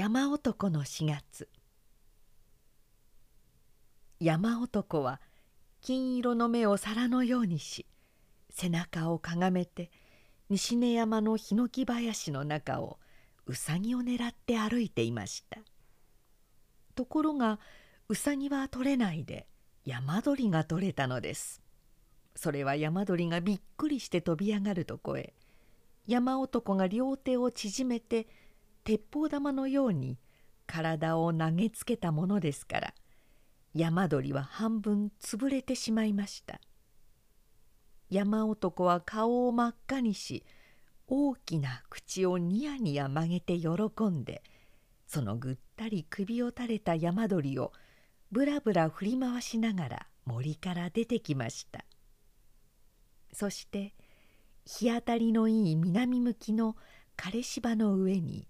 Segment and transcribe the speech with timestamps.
[0.00, 1.46] 山男の4月。
[4.18, 5.20] 山男は
[5.82, 7.84] 金色の目を皿のようにし
[8.48, 9.90] 背中をかがめて
[10.48, 12.98] 西根山のヒノキ林の中を
[13.44, 15.60] うさぎを狙って歩いていました。
[16.94, 17.60] ところが
[18.08, 19.46] うさぎは取れないで
[19.84, 21.60] 山鳥が取れたのです。
[22.34, 25.34] それは山鳥がびっくりして飛び上がるとこへ
[26.06, 28.28] 山男が両手を縮めて
[28.90, 30.18] 鉄砲玉のように
[30.66, 32.94] 体を投げつけたものですから
[33.72, 36.60] 山鳥は半分潰れてしまいました。
[38.08, 40.44] 山男は顔を真っ赤にし
[41.06, 43.68] 大きな口をニヤニヤ曲げて喜
[44.06, 44.42] んで
[45.06, 47.70] そのぐったり首を垂れた山鳥を
[48.32, 51.84] ぶらぶら振り回しながら森から出てきました。
[53.32, 53.94] そして
[54.64, 56.74] 日当たりのいい南向きの
[57.16, 58.49] 枯れ芝の上に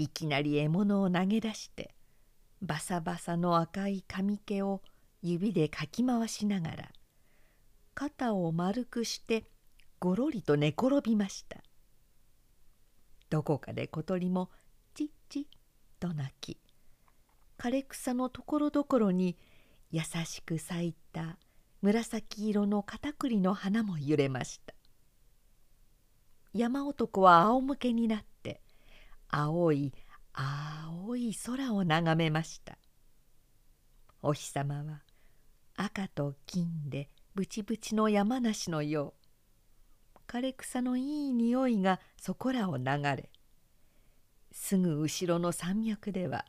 [0.00, 1.94] いきなり獲物を投げ出して
[2.62, 4.80] バサバサの赤い髪毛を
[5.20, 6.88] 指でかき回しながら
[7.94, 9.44] 肩を丸くして
[9.98, 11.58] ごろりと寝転びました。
[13.28, 14.48] どこかで小鳥も
[14.94, 15.44] チッチッ
[16.00, 16.56] と鳴き
[17.58, 19.36] 枯れ草のところどころに
[19.90, 21.36] 優しく咲いた
[21.82, 24.72] 紫色の片栗の花も揺れました。
[26.54, 28.24] 山男は仰向けになっ
[29.30, 29.92] 青い
[30.32, 32.78] 青い空を眺めました。
[34.22, 35.02] お日様は
[35.76, 39.14] 赤と金でブチブチの山梨のよ
[40.16, 40.18] う。
[40.26, 43.30] 枯れ草のいい匂いがそこらを流れ
[44.52, 46.44] すぐ後ろの山脈では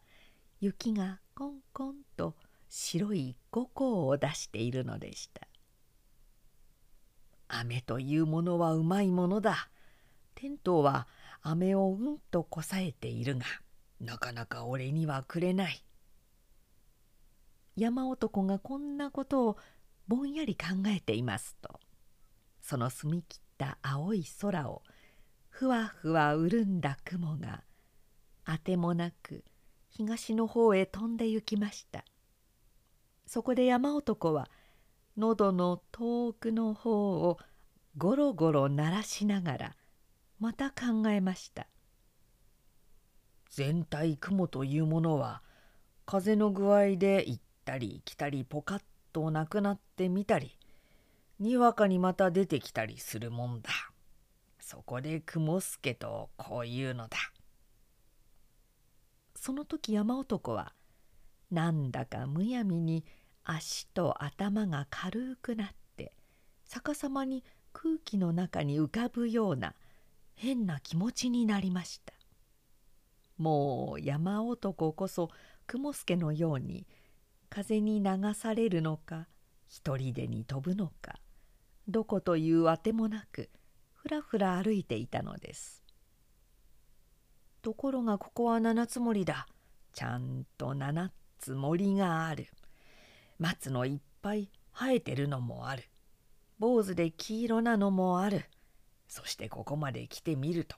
[0.59, 2.36] 雪がコンコンと
[2.70, 5.48] 白い五光を出しているのでした。
[7.48, 9.70] 雨というものはうまいものだ。
[10.36, 11.08] テントは
[11.42, 13.45] 飴をうんとこさえているが
[14.00, 15.84] なかなか俺にはくれない。
[17.75, 19.58] 山男がこんなことを
[20.08, 21.80] ぼんやり考えていますと
[22.62, 24.84] その澄み切った青い空を
[25.50, 27.63] ふわふわ潤んだ雲が
[28.44, 29.44] あてもなく
[29.90, 32.03] 東の方へ飛んで行きました。
[33.25, 34.50] そこで山男は
[35.18, 37.38] 喉の遠くの方を
[37.97, 39.75] ゴロゴロ鳴らしながら
[40.41, 41.68] また考えました。
[43.52, 45.44] 全体雲というものは
[46.07, 48.81] 風の具合で行ったり来たりポカッ
[49.13, 50.57] となくなってみたり
[51.40, 53.69] にわかにまた出てきたりするもんだ。
[54.59, 57.18] そこで雲助とこういうのだ。
[59.35, 60.74] その時山男は
[61.51, 63.06] なんだかむやみに
[63.44, 66.16] 足と頭が軽くなって
[66.66, 67.44] 逆さまに
[67.74, 69.75] 空気の中に浮かぶような
[70.41, 72.13] 変な気持ちになりました。
[73.38, 75.29] もう山男こそ
[75.68, 76.88] 雲助のように
[77.47, 79.28] 風に流されるのか
[79.68, 81.19] 一人でに飛ぶのか
[81.88, 83.51] どこというあてもなく
[83.94, 85.84] ふらふら歩いていたのです。
[87.62, 89.47] ところがここは七つ森だ。
[89.94, 92.47] ちゃんと七つ森がある。
[93.38, 95.84] 松のいっぱい生えてるのもある。
[96.57, 98.46] 坊主で黄色なのもある。
[99.12, 100.78] そしてここまで来てみると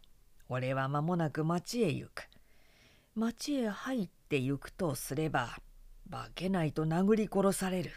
[0.49, 2.27] 俺は間もなく町へ行く。
[3.13, 5.55] 町へ入って行くとすれば
[6.09, 7.91] 化けないと殴り殺される。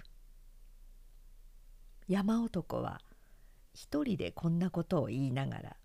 [2.07, 3.01] 山男は
[3.73, 5.77] 一人でこんなことを言いながら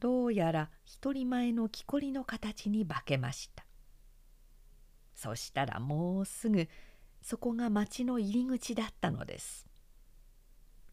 [0.00, 3.66] どうやら一人前の木こりの形に化けました。
[5.14, 6.68] そしたらもうすぐ
[7.20, 9.66] そこが町の入り口だったのです。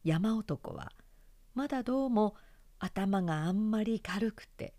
[0.04, 0.92] 山男は
[1.56, 2.36] まだどうも
[2.84, 4.74] 頭があんまり軽くて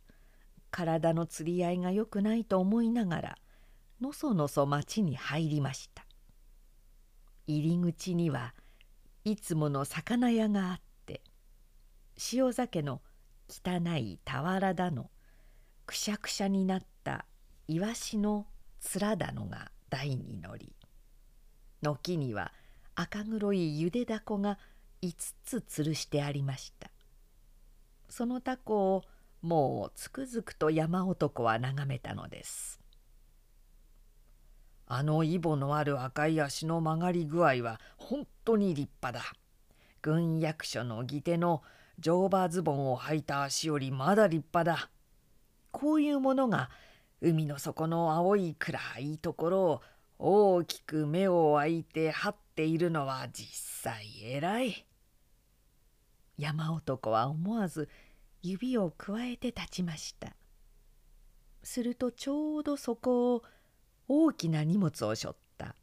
[0.72, 3.38] 体の釣り合いがよくないと思いながら
[4.00, 6.04] のそのそ町に入りました。
[7.46, 8.54] 入り口には
[9.24, 11.22] いつもの魚屋があって
[12.32, 13.02] 塩酒の
[13.48, 15.10] 汚い俵だの
[15.86, 17.26] くしゃくしゃになった
[17.68, 18.46] イワシの
[18.80, 20.74] 面だのが台に乗り
[21.82, 22.52] 軒には
[22.94, 24.58] 赤黒いゆでだこが
[25.02, 25.14] 5
[25.44, 26.91] つ吊るしてありました。
[28.12, 29.02] そのタコを
[29.40, 32.78] もうつくづくと山男は眺めたのです。
[34.86, 39.34] あのイボのある赤い足の曲がり具合は本当に立派だ。
[40.02, 41.62] 軍役所の義手の
[41.98, 44.90] 乗馬ズボンを履いた足よりまだ立派だ。
[45.70, 46.68] こういうものが
[47.22, 53.48] 海の底の青い暗いところを大きく目を開いて張っているのは実
[53.90, 54.84] 際偉い。
[56.38, 57.88] 山男は思わず
[58.42, 60.34] 指をくわえて立ちました。
[61.62, 63.44] するとちょうどそこを
[64.08, 65.76] 大きな荷物を背負った。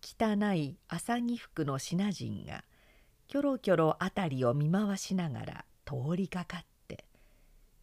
[0.00, 2.64] 汚い浅木服の品人が
[3.28, 7.04] キョロキョロ辺りを見回しながら通りかかって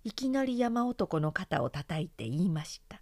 [0.03, 2.99] いきなり山男の肩をたたいて言いました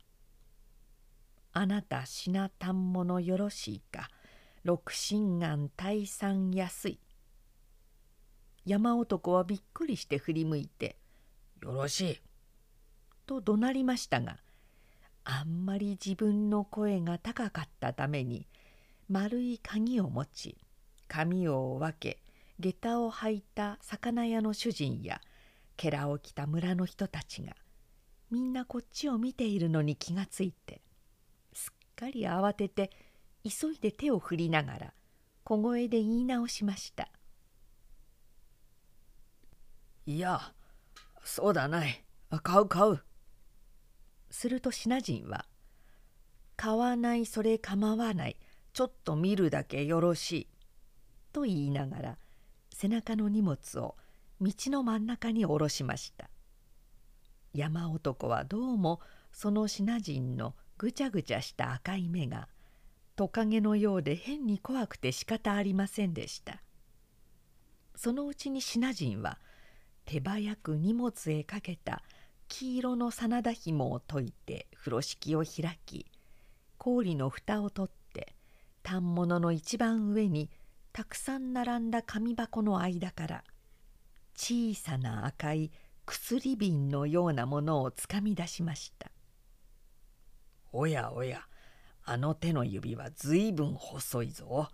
[1.52, 4.10] 「あなた品反物よろしいか？
[4.64, 7.00] 六心眼大産安い」
[8.68, 10.98] 山男はびっくりして振り向いて
[11.64, 12.22] 「よろしい」
[13.26, 14.40] と怒鳴りましたが
[15.24, 18.46] あんまり自分の声が高かったために
[19.08, 20.58] 丸い鍵を持ち
[21.08, 22.22] 髪を分け
[22.60, 25.22] 下駄を履いた魚屋の主人や
[25.90, 27.56] ラを着た村の人たちが
[28.30, 30.82] みんなこっちを見ているのに気がついて
[31.54, 32.92] すっかり慌てて
[33.46, 34.94] 急いで手を振りながら
[35.46, 37.10] 小声で言い直しました。
[40.08, 40.54] いや
[41.22, 42.02] そうだない。
[42.42, 43.02] 買う買う。
[44.32, 45.46] すると品人は
[46.56, 48.38] 「買わないそれ構わない。
[48.72, 50.48] ちょっと見るだけよろしい」
[51.34, 52.18] と言いながら
[52.74, 53.98] 背中の荷物を
[54.40, 56.30] 道の真ん中に下ろしました。
[57.54, 59.02] 山男はどうも
[59.34, 62.48] その品人のぐちゃぐちゃした赤い目が
[63.18, 66.64] トカゲのようで変に怖くて仕方ありませんでした。
[67.94, 69.38] そのうちに品人は
[70.08, 72.02] 手早く荷物へかけた
[72.48, 76.06] 黄色の真田紐を解いて風呂敷を開き
[76.78, 78.34] 氷の蓋を取って
[78.86, 80.50] 反物の一番上に
[80.94, 83.44] たくさん並んだ紙箱の間から
[84.34, 85.72] 小さな赤い
[86.06, 89.12] 薬瓶のようなものをつかみ出しました。
[90.72, 91.42] おやおや
[92.06, 94.70] あの手の指はずいぶん細いぞ。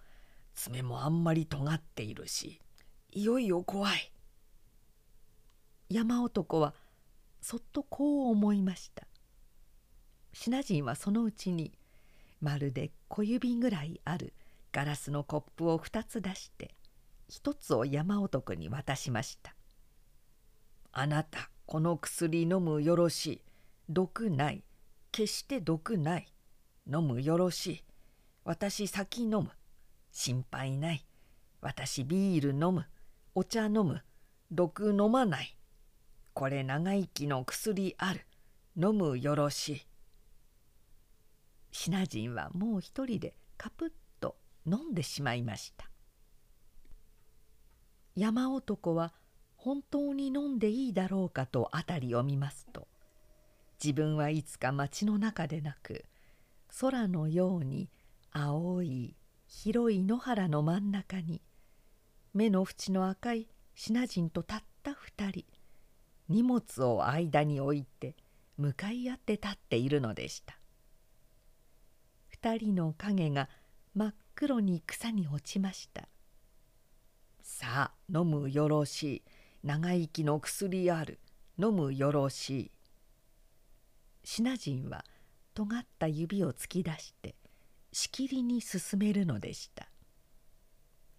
[0.54, 2.62] 爪もあんまり尖っているし
[3.12, 4.13] いよいよ怖い。
[5.90, 6.74] 山男は
[7.42, 9.08] そっとこう思いました。
[10.32, 11.72] 品人はそのうちに
[12.42, 14.34] まるで小指ぐらいある
[14.72, 16.74] ガラスのコップを2つ出して
[17.30, 19.54] 1つを山男に渡しました
[20.92, 23.42] 「あなたこの薬飲むよろしい。
[23.90, 24.64] 毒ない。
[25.12, 26.28] 決して毒ない。
[26.88, 27.84] 飲むよろしい。
[28.44, 29.50] 私先飲む。
[30.12, 31.06] 心配ない。
[31.62, 32.86] 私ビール飲む。
[33.34, 34.04] お茶飲む。
[34.52, 35.58] 毒飲まない。
[36.34, 38.26] これ長生きの薬ある。
[38.76, 39.88] 飲むよろしい」
[41.72, 44.36] 品人はもう一人でカプッと
[44.66, 45.90] 飲んでしまいました。
[48.16, 49.14] 山男は
[49.56, 52.88] 本当に飲んでいいだろうかと辺りを見ますと
[53.84, 56.06] 自分はいつか町の中でなく
[56.80, 57.90] 空のように
[58.32, 59.16] 青い
[59.48, 61.42] 広い野原の真ん中に
[62.34, 65.46] 目の縁の赤い品人とたった二人
[66.34, 68.16] 荷物を間に置いて
[68.58, 70.58] 向かい合って立っているのでした。
[72.28, 73.50] 二人の影が
[73.94, 76.10] 真っ黒に草に落ちました。
[77.44, 79.24] さあ飲むよろしい。
[79.64, 81.20] 長生きの薬ある。
[81.60, 82.72] 飲むよろしい。
[84.24, 85.06] 品人は
[85.54, 87.36] 尖った指を突き出して
[87.92, 89.88] しきりに進めるのでした。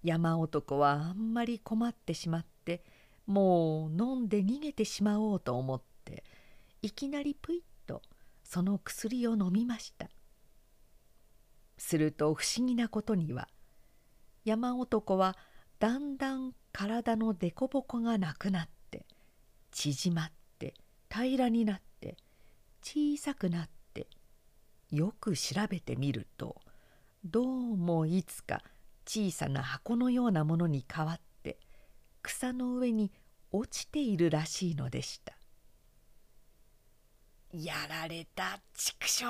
[0.03, 2.83] 山男はあんまり困ってしまって
[3.27, 6.25] もう飲んで逃げてしまおうと思って
[6.83, 8.03] いきなりぷいっと
[8.43, 10.09] その薬を飲みました。
[11.79, 13.49] すると不思議なことには
[14.45, 15.37] 山男は
[15.79, 19.07] だんだん体の凸凹がなくなって
[19.71, 20.75] 縮まって
[21.11, 22.17] 平らになって
[22.83, 24.09] 小さくなって
[24.91, 26.57] よく調べてみると
[27.25, 27.45] どう
[27.77, 28.63] もいつか
[29.07, 31.24] 小さな箱のようなものに変わって
[32.25, 33.13] 草の上に
[33.53, 35.35] 落ちているらしいのでした。
[37.53, 39.25] やられた畜生。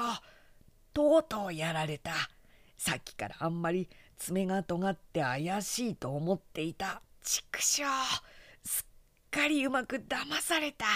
[0.95, 2.13] とうとうやられた。
[2.79, 7.83] さっきからあんまり爪が尖って怪しいと思っていた畜生。
[8.65, 10.87] すっかりうまく騙された。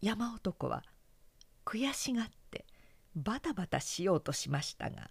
[0.00, 0.84] 山男は
[1.64, 2.66] 悔しがって
[3.14, 5.10] バタバタしようとしましたが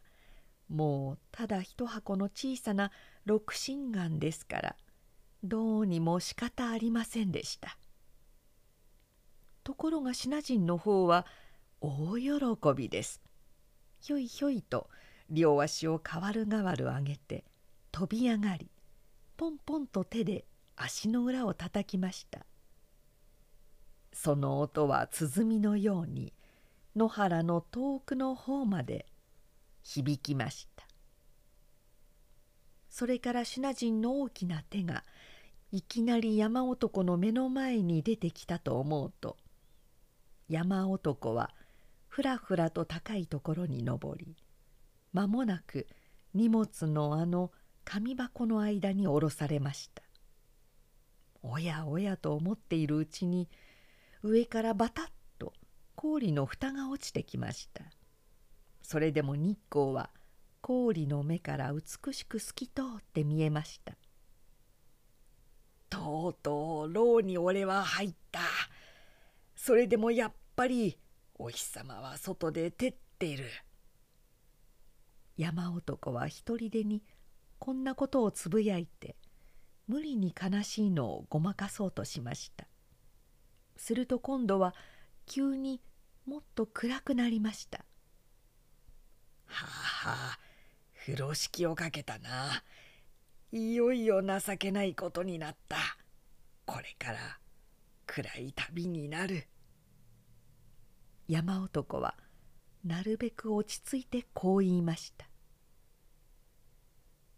[0.69, 2.91] もうただ一箱の小さな
[3.25, 4.75] 六心眼ですから
[5.43, 7.77] どうにも仕方ありませんでした。
[9.63, 11.25] ところが品人の方は
[11.81, 12.33] 大喜
[12.75, 13.21] びです。
[13.99, 14.89] ひょいひょいと
[15.29, 17.43] 両足を代わる代わる上げて
[17.91, 18.69] 飛び上がり
[19.35, 22.45] ポンポンと手で足の裏をたたきました。
[24.13, 26.33] その音は鼓のように
[26.95, 29.05] 野原の遠くの方まで
[29.83, 30.87] 響きました。
[32.89, 35.03] それから品人の大きな手が
[35.77, 39.37] いきなり山男の目の前に出てきたと思うと
[40.49, 41.51] 山男は
[42.07, 44.35] ふらふらと高いところに登り
[45.13, 45.85] 間もなく
[46.33, 47.51] 荷物のあの
[47.85, 50.01] 紙箱の間に下ろされました。
[51.43, 53.47] おやおやと思っているうちに
[54.23, 55.05] 上からバタッ
[55.37, 55.53] と
[55.93, 57.83] 氷の蓋が落ちてきました。
[58.81, 60.09] それでも日光は
[60.61, 63.93] 氷の目から美しく透き通って見えました。
[65.89, 68.39] とうとう牢に俺は入った。
[69.55, 70.97] それでもやっぱり
[71.35, 73.45] お日様は外で照ってる。
[75.37, 77.03] 山男は一人でに
[77.59, 79.15] こんなことをつぶやいて
[79.87, 82.67] 無理に悲しいのをごまかそうとしました。
[83.75, 84.73] すると今度は
[85.25, 85.81] 急に
[86.25, 87.85] もっと暗くなりました。
[89.45, 90.39] はあはあ
[91.05, 92.63] 風呂敷をかけたな。
[93.51, 95.77] いよいよ情けないことになった。
[96.65, 97.17] これから
[98.05, 99.47] 暗い旅になる。
[101.27, 102.15] 山男は
[102.83, 105.27] なるべく落ち着いてこう言いました。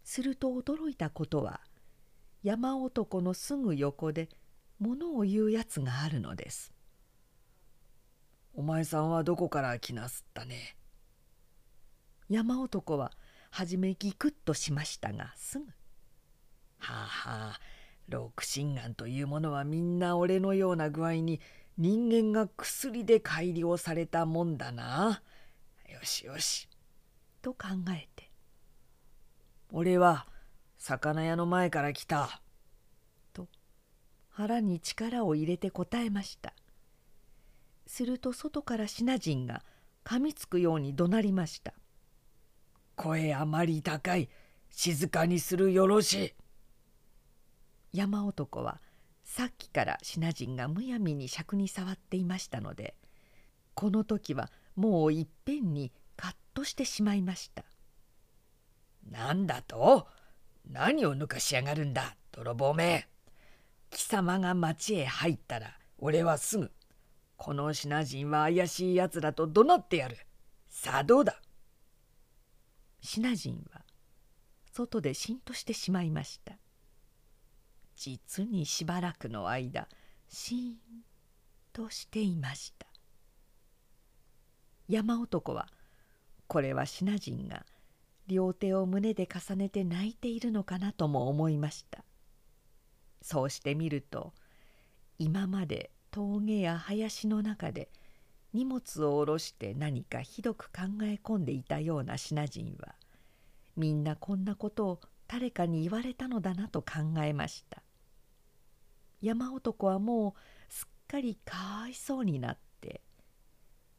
[0.02, 1.60] すると驚いたことは
[2.42, 4.28] 山男のすぐ横で
[4.80, 6.72] 物を言うやつがあるのです。
[8.52, 10.76] お前さんはどこから来なすったね？
[12.28, 13.12] 山男は
[13.50, 15.66] 初めギクッとしましたがすぐ
[16.80, 17.60] 「はあはあ。
[18.10, 21.40] 六心眼というものはみんな俺のような具合に
[21.78, 25.22] 人間が薬で改良されたもんだな。
[25.88, 26.68] よしよし。」
[27.40, 28.30] と考えて
[29.72, 30.26] 「俺は
[30.76, 32.42] 魚屋の前から来た」
[33.32, 33.48] と
[34.28, 36.52] 腹に力を入れて答えました。
[37.86, 39.64] すると外からシナ人が
[40.04, 41.74] 噛みつくように怒鳴りました
[42.96, 44.28] 「声あまり高い。
[44.68, 46.34] 静かにするよろしい」
[47.92, 48.80] 山男は
[49.24, 52.94] さっきからシナ人がむやみに尺に触っていましたので
[53.74, 57.64] この時はもういっぺんにカッとしてしまいました
[59.10, 60.06] 「なんだと？
[60.68, 62.16] 何を抜かしやがるんだ？
[62.32, 63.08] 泥棒め。
[63.90, 66.70] 貴様が町へ入ったら俺はすぐ
[67.36, 70.18] この品人は怪しいやつだと怒鳴ってやる。
[70.68, 71.40] さあどうだ？
[73.00, 73.80] 品人は
[74.70, 76.59] 外でしんとしてしまいました。
[78.02, 79.86] 実にしばらくの間
[80.26, 80.74] しーん
[81.70, 82.86] としていました。
[84.88, 85.68] 山男は
[86.46, 87.66] これは品人が
[88.26, 92.02] 両手を胸で重ねて泣いているのかなとも思いました。
[93.20, 94.32] そうしてみると
[95.18, 97.90] 今まで峠や林の中で
[98.54, 102.94] 荷物を下ろして何かひどく考え込んでいたような品人は
[103.76, 107.82] みんなこんなことを誰かに言われたのだなと考えました。
[109.20, 113.02] 山男はもうすっかりかわいそうになって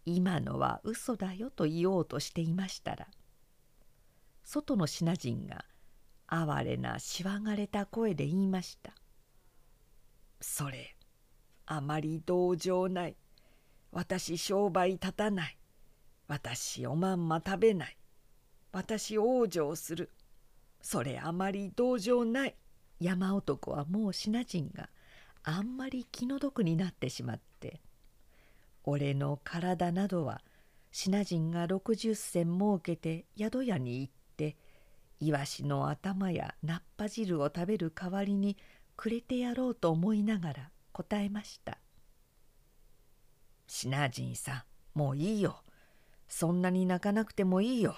[0.05, 3.07] 今のは嘘だよと言おうとしていましたら
[4.43, 5.65] 外の品人が
[6.27, 8.93] 哀れなしわがれた声で言いました
[10.41, 10.95] 「それ
[11.73, 13.15] あまり同情ない。
[13.93, 15.57] 私商売立たない。
[16.27, 17.97] 私おまんま食べない。
[18.73, 20.11] 私往生する。
[20.81, 22.55] それあまり同情ない」
[22.99, 24.89] 山男はもう品人が
[25.43, 27.81] あんまり気の毒になってしまって
[28.83, 30.41] 「俺の体などは
[30.91, 34.57] 品人が60銭儲けて宿屋に行って
[35.19, 38.57] イワシの頭や菜っぱ汁を食べる代わりに
[38.95, 41.77] くれてやろうと思いながら答えました
[43.67, 45.63] 「品人さんもういいよ。
[46.27, 47.95] そんなに泣かなくてもいいよ。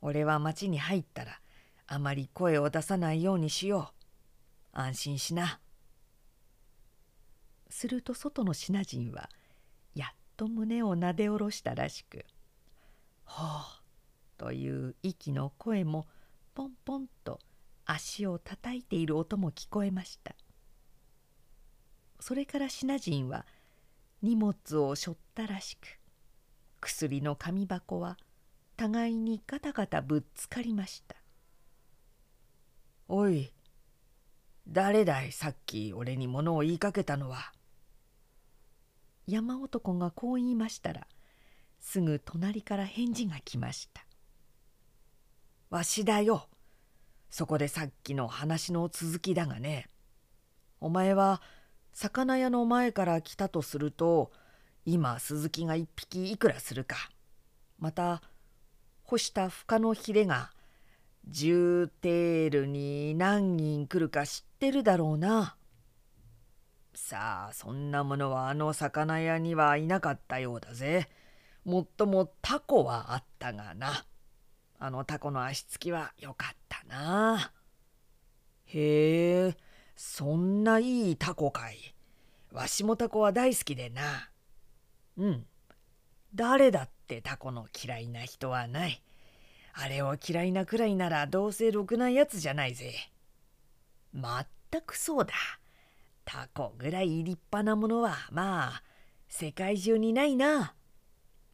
[0.00, 1.40] 俺は町に入ったら
[1.86, 3.92] あまり声を出さないようにしよ
[4.74, 4.78] う。
[4.78, 5.60] 安心しな」。
[7.70, 9.30] すると外の品人は
[9.94, 12.26] やっと胸をなで下ろしたらしく
[13.24, 13.48] 「ほう」
[14.36, 16.06] という息の声も
[16.54, 17.40] ポンポンと
[17.86, 20.34] 足をたたいている音も聞こえました。
[22.20, 23.46] それから品人は
[24.22, 25.98] 荷物を背負ったらしく
[26.80, 28.18] 薬の紙箱は
[28.76, 31.16] 互いにガタガタぶっつかりました
[33.08, 33.52] 「おい
[34.68, 37.52] 誰だいさっき俺に物を言いかけたのは」
[39.30, 41.06] 山男がこう言いましたら
[41.78, 44.04] すぐ隣から返事が来ました
[45.70, 46.48] 「わしだよ。
[47.30, 49.88] そこでさっきの話の続きだがね。
[50.80, 51.40] お前は
[51.92, 54.32] 魚屋の前から来たとすると
[54.84, 56.96] 今鈴木が一匹いくらするか。
[57.78, 58.20] また
[59.04, 60.50] 干した深のヒレが
[61.30, 65.56] 10テールに何人来るか知ってるだろうな。
[66.94, 71.08] さあそんなものはあの魚屋にはいなかったようだぜ。
[71.64, 74.04] もっともタコはあったがな。
[74.78, 77.52] あのタコの足つきはよかったな。
[78.64, 79.56] へえ
[79.94, 81.94] そんないいタコかい。
[82.52, 84.30] わしもタコは大好きでな。
[85.18, 85.46] うん。
[86.34, 89.02] 誰だってタコの嫌いな人はない。
[89.72, 92.94] あれを嫌いなくらいならどうせろくなやつじゃないぜ。
[94.12, 95.34] まったくそうだ。
[96.24, 98.82] タコぐらい立派なものはまあ
[99.28, 100.74] 世界中にないな。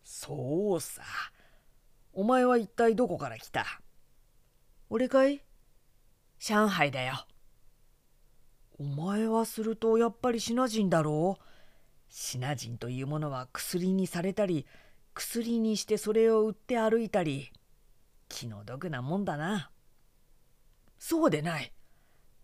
[0.04, 1.02] そうさ。
[2.12, 3.66] お前は一体どこから来た？
[4.88, 5.42] 俺かい？
[6.38, 7.26] 上海だよ。
[8.78, 11.42] お前はするとやっぱりシナ人だろう？
[12.08, 14.66] シナ人というものは薬にされたり
[15.12, 17.50] 薬にしてそれを売って歩いたり
[18.28, 19.70] 気の毒なもんだな。
[20.98, 21.72] そうでない。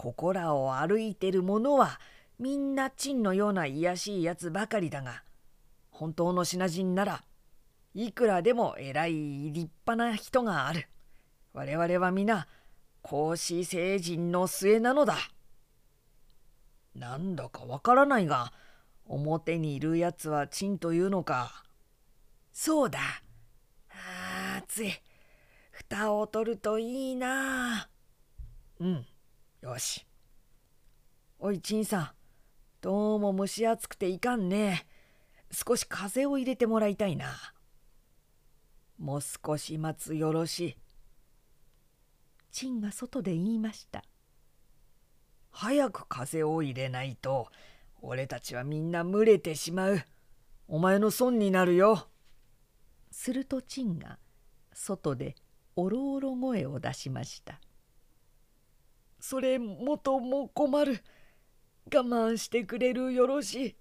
[0.02, 2.00] ここらを歩いてる者は
[2.40, 5.22] みんなチンのような卑しいやつばかりだが
[5.92, 7.22] 本当の品人なら
[7.94, 10.88] いくらでも偉い立派な人がある。
[11.52, 12.48] 我々は皆
[13.00, 15.14] 孔子聖人の末なのだ。
[16.96, 18.52] なんだかわからないが
[19.06, 21.62] 表にいるやつはチンというのか。
[22.52, 22.98] そうだ。
[23.90, 24.92] あ暑い。
[25.70, 27.88] 蓋を取るといいな。
[28.80, 29.06] うん。
[29.62, 30.04] よし。
[31.38, 32.10] おい、ちんさん。
[32.80, 34.84] どうも蒸し暑くていかんね。
[35.52, 37.26] 少し風を入れてもらいたいな。
[38.98, 40.76] もう少し待つよろしい。
[42.50, 44.02] チンが外で言いました。
[45.52, 47.46] 早く風を入れないと、
[48.00, 50.00] 俺たちはみんな群れてしまう。
[50.66, 52.08] お前の損になるよ。
[53.12, 54.18] するとチンが
[54.72, 55.36] 外で
[55.76, 57.60] おろおろ声を出しました。
[59.22, 61.00] それ元も困る。
[61.94, 63.76] 我慢してくれるよろしい。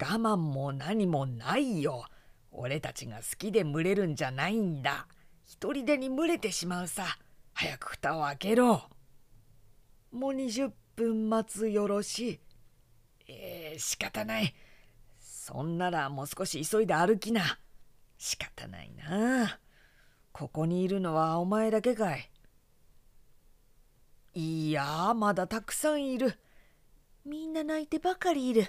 [0.00, 2.06] 我慢も何もないよ。
[2.50, 5.06] 俺たちが好きで群れるんじゃないんだ。
[5.44, 7.18] 一人でに群れてしまうさ。
[7.52, 8.84] 早く蓋を開けろ。
[10.10, 12.40] もう20分待つよろしい。
[13.28, 14.54] えー、仕方ない。
[15.20, 17.58] そんならもう少し急いで歩きな。
[18.16, 19.60] 仕方ないな。
[20.32, 22.30] ここにいるのはお前だけかい。
[24.38, 26.38] いやまだたくさんいる。
[27.24, 28.66] みんな泣いてばかりいる。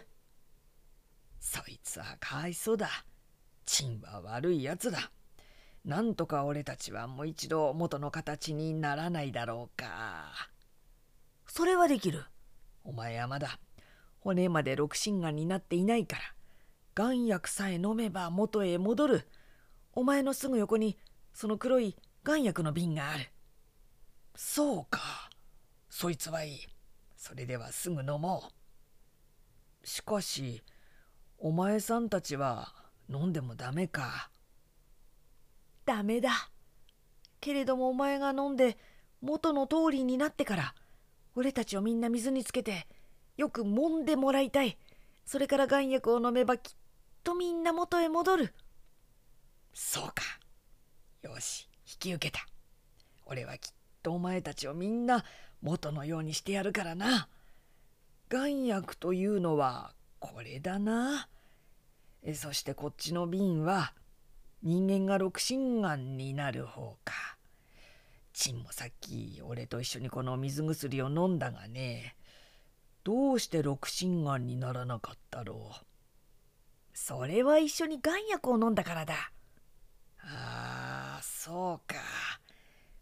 [1.41, 2.89] そいつはかわいそうだ。
[3.65, 5.12] チンは悪いやつだ。
[5.84, 10.32] なんとか俺たちはもう一度元の形にならないだろうか。
[11.47, 12.23] それはできる。
[12.86, 13.60] お前はまだ
[14.21, 16.23] 骨まで六心眼になっていないから。
[16.95, 19.27] 眼薬さえ飲めば元へ戻る。
[19.91, 20.97] お前のすぐ横に
[21.34, 23.25] その黒い眼薬の瓶がある。
[24.34, 25.27] そうか。
[26.00, 26.60] そいつはいい。
[27.16, 28.44] それではすぐ飲も
[29.84, 29.88] う。
[29.88, 30.62] しかし、
[31.40, 32.72] お前さんたちは
[33.10, 34.30] 飲んでもダメか。
[35.86, 36.52] ダメだ。
[37.42, 38.78] けれどもお前が飲んで
[39.22, 40.76] 元の通りになってから
[41.34, 42.86] 俺たちをみんな水につけて
[43.36, 44.78] よく揉んでもらいたい。
[45.26, 46.76] それから眼薬を飲めばきっ
[47.24, 48.54] とみんな元へ戻る。
[49.74, 50.22] そうか。
[51.24, 52.46] よし引き受けた
[53.26, 55.26] 俺はきっとお前たちをみんな
[55.62, 57.28] 元のようにしてやるからな。
[58.30, 61.28] 眼薬というのはこれだな。
[62.34, 63.93] そしてこっちの瓶は
[64.63, 67.13] 人間が六心眼になる方か。
[68.34, 72.15] チンもさっき俺と一緒にこの水薬を飲んだがね
[73.04, 75.86] どうして六心眼にならなかったろう。
[76.93, 79.32] それは一緒に眼薬を飲んだからだ。
[80.20, 81.96] ああそうか。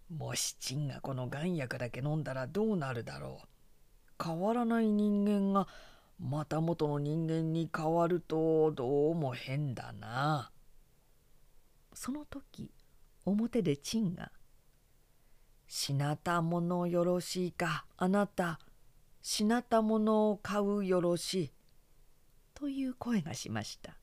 [0.10, 4.24] もしチンがこの眼薬だけ飲んだらどうなるだろう。
[4.24, 5.68] 変わらない人間が
[6.20, 10.52] また元の人間に変わるとどうも変だな。
[11.94, 12.72] その時
[13.26, 14.32] 表でチンが
[15.68, 18.60] 「品たものよろしいかあなた
[19.22, 21.52] 品たものを買うよろしい」
[22.54, 23.98] という声がしました。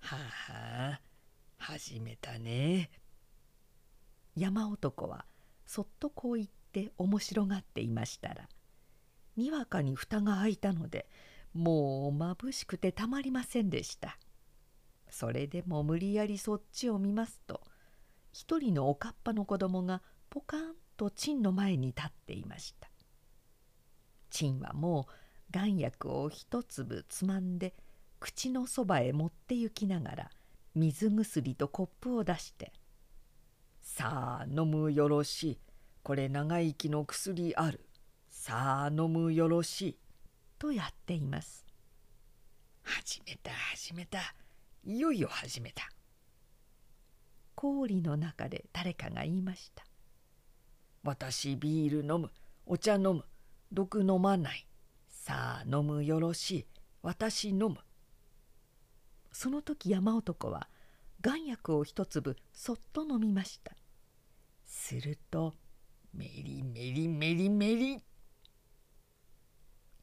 [0.00, 0.16] は
[0.48, 1.00] あ
[1.58, 2.90] 始めたね。
[4.40, 5.26] 山男は
[5.66, 8.48] そっとこう言って面白がっていましたら
[9.36, 11.06] にわかに蓋が開いたので
[11.52, 14.16] もうまぶしくてたまりませんでした。
[15.10, 17.60] それでも無理やりそっちを見ますと
[18.32, 20.00] 一人のおかっぱの子供が
[20.30, 22.88] ポカンとチンの前に立っていました。
[24.30, 25.12] チンはもう
[25.52, 27.74] 眼薬を一粒つまんで
[28.20, 30.30] 口のそばへ持って行きながら
[30.74, 32.72] 水薬とコップを出して
[33.92, 35.58] 「さあ飲むよろしい。
[36.04, 37.84] これ長生きの薬ある。
[38.30, 39.98] さあ飲むよろしい」
[40.58, 41.66] とやっています。
[42.82, 44.20] 始めた始めた。
[44.84, 45.90] いよいよ始めた。
[47.56, 49.84] 氷の中で誰かが言いました。
[51.02, 52.30] 私ビール飲む。
[52.66, 53.24] お茶飲む。
[53.72, 54.66] 毒飲まない。
[55.08, 56.66] さあ飲むよろしい。
[57.02, 57.76] 私飲む。
[59.32, 60.68] その時山男は
[61.22, 63.72] 丸薬を一粒そっと飲みました。
[64.70, 65.52] すると
[66.14, 67.98] メリメリメリメリ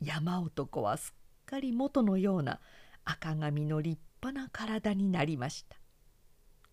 [0.01, 2.59] 山男はすっかり元のような
[3.05, 5.77] 赤髪の立派な体になりました。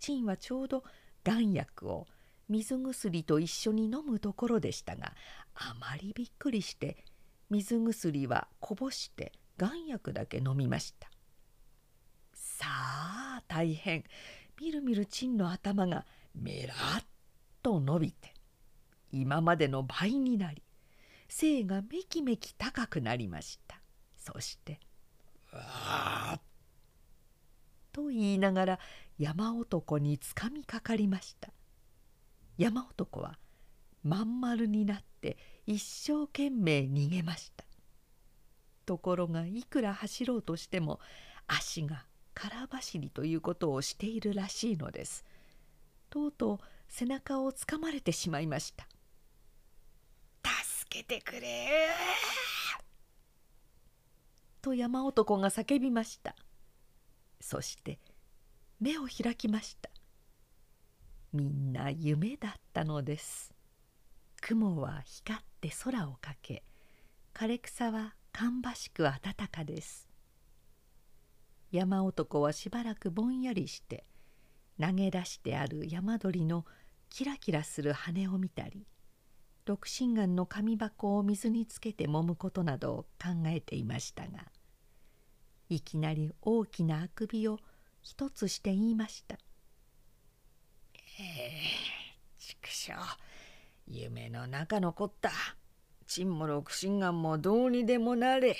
[0.00, 0.83] 陳はちょうど
[1.24, 2.07] 丸薬を
[2.48, 5.14] 水薬と一緒に飲むところでしたが
[5.54, 7.04] あまりびっくりして
[7.48, 11.09] 水薬はこぼして丸薬だけ飲みました。
[12.35, 14.02] さあ大変。
[14.61, 16.04] みるみる陳の頭が
[16.35, 17.04] めらっ
[17.64, 18.35] と伸びて
[19.11, 20.62] 今までの倍になり
[21.29, 23.81] 背がめきめき高くなりました。
[24.16, 24.79] そして
[25.53, 26.38] 「わ」
[27.92, 28.79] と言いながら
[29.18, 31.53] 山男につかみかかりました。
[32.59, 33.38] 山男は
[34.03, 37.64] まん丸になって一生懸命逃げました。
[38.85, 41.00] ところがいくら走ろうとしても
[41.46, 45.24] 足が空走りということをしているらしいのです。
[46.11, 48.87] とうとう背中をつかまれてしまいました。
[50.44, 51.88] 助けてくれ。
[54.62, 56.37] と山男が叫びました。
[57.40, 57.98] そして
[58.78, 59.90] 目を開きました。
[61.33, 63.52] みんな夢だったのです。
[64.40, 66.62] 雲は光って空をかけ
[67.35, 70.09] 枯れ草は芳しく暖かです。
[71.72, 74.04] 山男はしばらくぼんやりして
[74.80, 76.64] 投げ出してある山鳥の
[77.14, 78.88] キラキラする羽を見たり
[79.66, 84.40] 六神眼の紙箱を水につけて揉むことなどを考えていましたが
[85.68, 87.61] いきなり大きなあくびを
[88.03, 89.38] 一つして言いました
[91.20, 91.61] 「ええ
[92.37, 92.94] 畜生。
[93.87, 95.31] 夢の中残った。
[96.09, 98.57] 陳も六神眼もどうにでもなれ」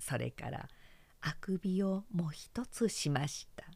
[0.00, 0.70] それから
[1.20, 3.71] あくびをもう一つしました